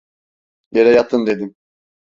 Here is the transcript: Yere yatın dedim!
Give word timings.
Yere 0.71 0.89
yatın 0.89 1.25
dedim! 1.27 1.55